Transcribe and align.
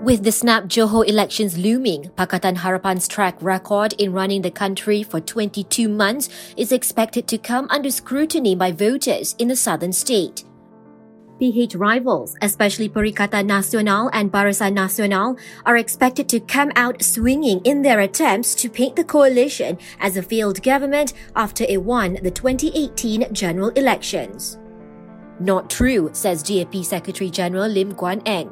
With 0.00 0.24
the 0.24 0.32
snap 0.32 0.64
Johor 0.64 1.06
elections 1.06 1.58
looming, 1.58 2.04
Pakatan 2.16 2.56
Harapan's 2.56 3.06
track 3.06 3.36
record 3.42 3.92
in 3.98 4.14
running 4.14 4.40
the 4.40 4.50
country 4.50 5.02
for 5.02 5.20
22 5.20 5.90
months 5.90 6.30
is 6.56 6.72
expected 6.72 7.28
to 7.28 7.36
come 7.36 7.66
under 7.68 7.90
scrutiny 7.90 8.56
by 8.56 8.72
voters 8.72 9.36
in 9.38 9.48
the 9.48 9.56
southern 9.56 9.92
state. 9.92 10.44
PH 11.38 11.74
rivals, 11.74 12.34
especially 12.40 12.88
Perikatan 12.88 13.46
Nasional 13.46 14.08
and 14.14 14.32
Barisan 14.32 14.72
Nasional, 14.72 15.38
are 15.66 15.76
expected 15.76 16.30
to 16.30 16.40
come 16.40 16.72
out 16.76 17.02
swinging 17.02 17.60
in 17.64 17.82
their 17.82 18.00
attempts 18.00 18.54
to 18.54 18.70
paint 18.70 18.96
the 18.96 19.04
coalition 19.04 19.76
as 20.00 20.16
a 20.16 20.22
failed 20.22 20.62
government 20.62 21.12
after 21.36 21.64
it 21.64 21.82
won 21.82 22.14
the 22.22 22.30
2018 22.30 23.34
general 23.34 23.68
elections. 23.76 24.56
Not 25.40 25.68
true, 25.68 26.08
says 26.14 26.42
DAP 26.42 26.84
Secretary 26.84 27.28
General 27.28 27.68
Lim 27.68 27.94
Guan 27.94 28.22
Eng. 28.24 28.50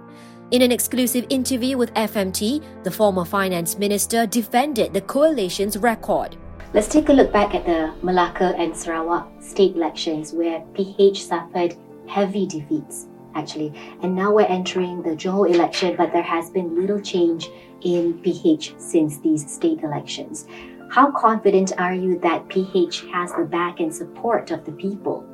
In 0.51 0.63
an 0.63 0.73
exclusive 0.73 1.27
interview 1.29 1.77
with 1.77 1.93
FMT, 1.93 2.83
the 2.83 2.91
former 2.91 3.27
finance 3.27 3.77
minister 3.77 4.25
defended 4.25 4.95
the 4.95 5.03
coalition's 5.03 5.77
record. 5.77 6.39
Let's 6.73 6.89
take 6.89 7.11
a 7.11 7.13
look 7.13 7.31
back 7.31 7.55
at 7.55 7.67
the 7.67 7.93
Malacca 8.03 8.55
and 8.57 8.75
Sarawak 8.75 9.29
state 9.43 9.77
elections 9.77 10.33
where 10.33 10.61
PH 10.73 11.27
suffered 11.27 11.75
heavy 12.07 12.47
defeats, 12.47 13.09
actually. 13.35 13.75
And 14.01 14.17
now 14.17 14.33
we're 14.33 14.47
entering 14.47 15.03
the 15.03 15.11
Johor 15.11 15.53
election, 15.55 15.97
but 15.99 16.15
there 16.15 16.23
has 16.23 16.49
been 16.49 16.81
little 16.81 17.01
change 17.01 17.51
in 17.83 18.19
PH 18.21 18.73
since 18.79 19.19
these 19.19 19.53
state 19.53 19.83
elections. 19.83 20.47
How 20.91 21.11
confident 21.11 21.79
are 21.79 21.93
you 21.93 22.19
that 22.21 22.49
PH 22.49 23.05
has 23.13 23.35
the 23.35 23.45
back 23.45 23.81
and 23.81 23.95
support 23.95 24.51
of 24.51 24.65
the 24.65 24.73
people? 24.73 25.27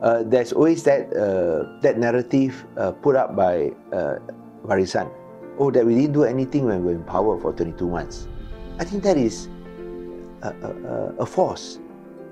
Uh, 0.00 0.22
there's 0.24 0.52
always 0.54 0.82
that 0.84 1.12
uh, 1.12 1.78
that 1.80 1.98
narrative 1.98 2.64
uh, 2.76 2.92
put 2.92 3.16
up 3.16 3.34
by 3.36 3.72
Barisan, 4.66 5.10
oh, 5.58 5.70
that 5.70 5.86
we 5.86 5.94
didn't 5.94 6.12
do 6.12 6.24
anything 6.24 6.66
when 6.66 6.84
we 6.84 6.92
were 6.92 6.98
in 6.98 7.04
power 7.04 7.38
for 7.40 7.52
22 7.52 7.88
months. 7.88 8.28
I 8.78 8.84
think 8.84 9.02
that 9.04 9.16
is 9.16 9.48
a, 10.42 10.48
a, 10.50 11.14
a 11.20 11.26
false. 11.26 11.78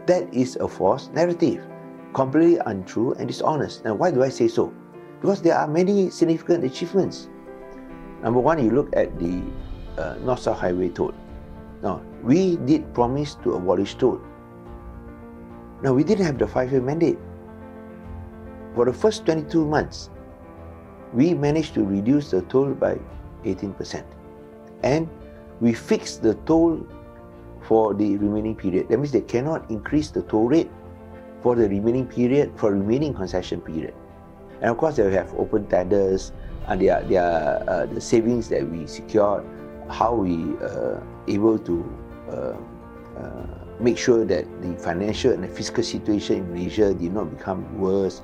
That 0.06 0.32
is 0.34 0.56
a 0.56 0.68
false 0.68 1.08
narrative, 1.14 1.64
completely 2.12 2.58
untrue 2.66 3.14
and 3.14 3.28
dishonest. 3.28 3.84
Now, 3.84 3.94
why 3.94 4.10
do 4.10 4.22
I 4.22 4.28
say 4.28 4.48
so? 4.48 4.72
Because 5.20 5.40
there 5.40 5.56
are 5.56 5.66
many 5.66 6.10
significant 6.10 6.64
achievements. 6.64 7.28
Number 8.22 8.40
one, 8.40 8.62
you 8.62 8.70
look 8.70 8.94
at 8.94 9.18
the 9.18 9.42
uh, 9.96 10.16
North 10.20 10.40
South 10.40 10.58
Highway 10.58 10.90
toll. 10.90 11.14
Now, 11.82 12.02
we 12.22 12.56
did 12.56 12.92
promise 12.92 13.36
to 13.44 13.54
abolish 13.54 13.94
toll. 13.94 14.20
Now, 15.82 15.92
we 15.92 16.04
didn't 16.04 16.26
have 16.26 16.38
the 16.38 16.46
five 16.46 16.72
year 16.72 16.80
mandate. 16.80 17.18
For 18.74 18.84
the 18.84 18.92
first 18.92 19.24
22 19.24 19.64
months, 19.64 20.10
we 21.14 21.32
managed 21.32 21.74
to 21.74 21.84
reduce 21.84 22.30
the 22.30 22.42
toll 22.42 22.74
by 22.74 22.98
18%. 23.44 24.02
And 24.82 25.08
we 25.60 25.72
fixed 25.72 26.22
the 26.22 26.34
toll 26.44 26.84
for 27.62 27.94
the 27.94 28.16
remaining 28.18 28.56
period. 28.56 28.88
That 28.88 28.98
means 28.98 29.12
they 29.12 29.22
cannot 29.22 29.70
increase 29.70 30.10
the 30.10 30.22
toll 30.22 30.48
rate 30.48 30.70
for 31.40 31.54
the 31.54 31.68
remaining 31.68 32.06
period, 32.06 32.52
for 32.56 32.72
remaining 32.72 33.14
concession 33.14 33.60
period. 33.60 33.94
And 34.60 34.70
of 34.70 34.76
course, 34.76 34.96
they 34.96 35.10
have 35.12 35.32
open 35.34 35.66
tenders 35.68 36.32
and 36.66 36.80
their, 36.80 37.02
their, 37.02 37.62
uh, 37.68 37.86
the 37.86 38.00
savings 38.00 38.48
that 38.48 38.68
we 38.68 38.86
secured, 38.86 39.44
how 39.88 40.14
we 40.14 40.56
uh, 40.58 41.00
able 41.28 41.58
to 41.60 41.84
uh, 42.30 42.56
uh, 43.20 43.46
make 43.78 43.98
sure 43.98 44.24
that 44.24 44.44
the 44.62 44.74
financial 44.76 45.32
and 45.32 45.44
the 45.44 45.48
fiscal 45.48 45.84
situation 45.84 46.36
in 46.36 46.50
Malaysia 46.50 46.92
did 46.94 47.12
not 47.12 47.30
become 47.30 47.78
worse 47.78 48.22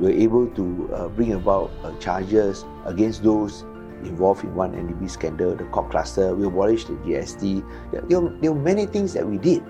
we 0.00 0.06
were 0.06 0.18
able 0.18 0.46
to 0.48 0.90
uh, 0.94 1.08
bring 1.08 1.32
about 1.32 1.70
uh, 1.82 1.92
charges 1.98 2.64
against 2.84 3.22
those 3.22 3.62
involved 4.04 4.44
in 4.44 4.54
one 4.54 4.72
MDB 4.72 5.10
scandal, 5.10 5.56
the 5.56 5.64
court 5.64 5.90
cluster. 5.90 6.34
We 6.34 6.46
abolished 6.46 6.88
the 6.88 6.94
GST. 6.94 7.64
There, 7.92 8.20
were, 8.20 8.30
there 8.40 8.52
were 8.52 8.60
many 8.60 8.86
things 8.86 9.14
that 9.14 9.26
we 9.26 9.38
did. 9.38 9.64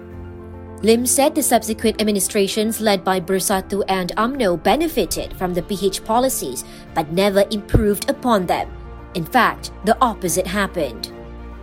Lim 0.83 1.07
said 1.07 1.35
the 1.35 1.43
subsequent 1.43 2.03
administrations 2.03 2.81
led 2.81 3.03
by 3.03 3.19
Bersatu 3.19 3.83
and 3.89 4.13
UMNO 4.17 4.63
benefited 4.63 5.35
from 5.37 5.55
the 5.55 5.63
PH 5.63 6.05
policies 6.05 6.65
but 6.95 7.11
never 7.13 7.45
improved 7.51 8.11
upon 8.11 8.47
them. 8.47 8.69
In 9.15 9.25
fact, 9.25 9.73
the 9.85 9.97
opposite 10.03 10.47
happened. 10.47 11.11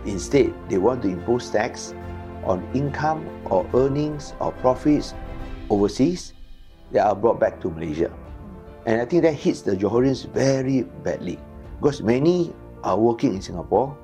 Instead, 0.04 0.52
they 0.68 0.78
want 0.78 1.02
to 1.02 1.08
impose 1.08 1.48
tax 1.48 1.94
on 2.42 2.66
income 2.74 3.24
or 3.44 3.64
earnings 3.72 4.34
or 4.40 4.50
profits 4.52 5.14
overseas 5.70 6.34
that 6.90 7.06
are 7.06 7.14
brought 7.14 7.38
back 7.38 7.60
to 7.60 7.70
Malaysia. 7.70 8.10
And 8.86 9.00
I 9.00 9.04
think 9.04 9.22
that 9.22 9.32
hits 9.32 9.62
the 9.62 9.72
Johorians 9.76 10.28
very 10.28 10.82
badly 11.02 11.38
because 11.80 12.02
many 12.02 12.52
are 12.82 12.98
working 12.98 13.34
in 13.34 13.40
Singapore, 13.40 13.96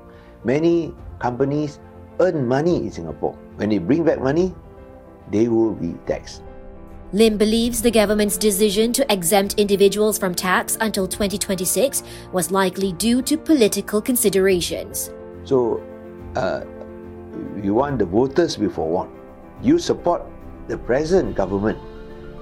many 0.44 0.94
companies 1.18 1.78
earn 2.18 2.46
money 2.46 2.76
in 2.76 2.90
Singapore. 2.90 3.36
When 3.56 3.68
they 3.68 3.78
bring 3.78 4.04
back 4.04 4.20
money, 4.20 4.54
they 5.30 5.48
will 5.48 5.74
be 5.74 5.94
taxed. 6.06 6.42
Lim 7.12 7.36
believes 7.36 7.82
the 7.82 7.90
government's 7.90 8.38
decision 8.38 8.92
to 8.92 9.12
exempt 9.12 9.54
individuals 9.58 10.16
from 10.16 10.34
tax 10.34 10.78
until 10.80 11.08
2026 11.08 12.02
was 12.32 12.50
likely 12.50 12.92
due 12.92 13.20
to 13.22 13.36
political 13.36 14.00
considerations. 14.00 15.10
So, 15.44 15.82
uh, 16.36 16.62
you 17.62 17.74
want 17.74 17.98
the 17.98 18.06
voters 18.06 18.56
before 18.56 18.88
one. 18.88 19.10
You 19.60 19.78
support 19.78 20.22
the 20.68 20.78
present 20.78 21.34
government, 21.34 21.78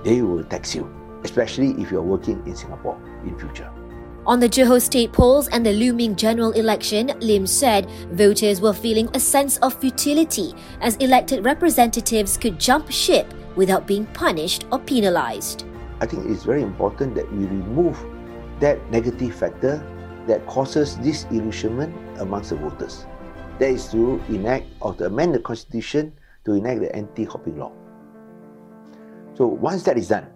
they 0.04 0.22
will 0.22 0.44
tax 0.44 0.74
you 0.74 0.97
especially 1.24 1.70
if 1.82 1.90
you're 1.90 2.02
working 2.02 2.42
in 2.46 2.54
Singapore 2.56 3.00
in 3.24 3.38
future. 3.38 3.70
On 4.26 4.38
the 4.40 4.48
Johor 4.48 4.82
state 4.82 5.12
polls 5.12 5.48
and 5.48 5.64
the 5.64 5.72
looming 5.72 6.14
general 6.14 6.52
election, 6.52 7.12
Lim 7.20 7.46
said 7.46 7.88
voters 8.12 8.60
were 8.60 8.74
feeling 8.74 9.08
a 9.14 9.20
sense 9.20 9.56
of 9.58 9.72
futility 9.72 10.54
as 10.82 10.96
elected 10.96 11.44
representatives 11.44 12.36
could 12.36 12.60
jump 12.60 12.90
ship 12.90 13.32
without 13.56 13.86
being 13.86 14.04
punished 14.12 14.66
or 14.70 14.80
penalized. 14.80 15.64
I 16.00 16.06
think 16.06 16.26
it's 16.26 16.44
very 16.44 16.62
important 16.62 17.14
that 17.14 17.32
we 17.32 17.46
remove 17.46 17.98
that 18.60 18.78
negative 18.90 19.34
factor 19.34 19.82
that 20.26 20.46
causes 20.46 20.96
disillusionment 20.96 21.94
amongst 22.20 22.50
the 22.50 22.56
voters. 22.56 23.06
That 23.58 23.70
is 23.70 23.88
to 23.92 24.22
enact 24.28 24.66
or 24.80 24.94
to 24.94 25.06
amend 25.06 25.34
the 25.34 25.40
constitution 25.40 26.12
to 26.44 26.52
enact 26.52 26.80
the 26.80 26.94
anti-hopping 26.94 27.58
law. 27.58 27.72
So 29.34 29.46
once 29.46 29.84
that 29.84 29.96
is 29.96 30.08
done, 30.08 30.26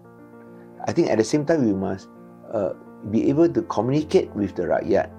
I 0.85 0.91
think 0.91 1.09
at 1.09 1.17
the 1.17 1.23
same 1.23 1.45
time, 1.45 1.65
we 1.65 1.73
must 1.73 2.09
uh, 2.51 2.73
be 3.09 3.29
able 3.29 3.47
to 3.47 3.61
communicate 3.63 4.29
with 4.35 4.55
the 4.55 4.63
rakyat 4.63 5.09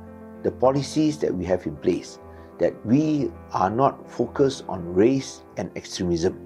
the 0.45 0.53
policies 0.53 1.19
that 1.19 1.35
we 1.35 1.45
have 1.47 1.65
in 1.67 1.77
place, 1.77 2.19
that 2.59 2.75
we 2.85 3.33
are 3.53 3.71
not 3.71 4.11
focused 4.11 4.65
on 4.69 4.85
race 4.93 5.43
and 5.57 5.73
extremism. 5.75 6.37